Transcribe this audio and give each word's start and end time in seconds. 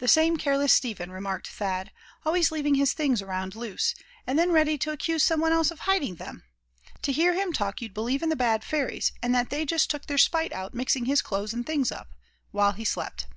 "The 0.00 0.08
same 0.08 0.36
careless 0.36 0.72
Step 0.72 0.98
hen," 0.98 1.12
remarked 1.12 1.46
Thad; 1.46 1.92
"always 2.26 2.50
leaving 2.50 2.74
his 2.74 2.92
things 2.92 3.22
around 3.22 3.54
loose, 3.54 3.94
and 4.26 4.36
then 4.36 4.50
ready 4.50 4.76
to 4.78 4.90
accuse 4.90 5.22
some 5.22 5.38
one 5.40 5.52
else 5.52 5.70
of 5.70 5.78
hiding 5.78 6.16
them. 6.16 6.42
To 7.02 7.12
hear 7.12 7.34
him 7.34 7.52
talk 7.52 7.80
you'd 7.80 7.94
believe 7.94 8.24
in 8.24 8.30
the 8.30 8.34
bad 8.34 8.64
fairies, 8.64 9.12
and 9.22 9.32
that 9.36 9.50
they 9.50 9.64
just 9.64 9.90
took 9.90 10.06
their 10.06 10.18
spite 10.18 10.52
out 10.52 10.74
mixing 10.74 11.04
his 11.04 11.22
clothes 11.22 11.52
and 11.54 11.64
things 11.64 11.92
up, 11.92 12.08
while 12.50 12.72
he 12.72 12.84
slept. 12.84 13.28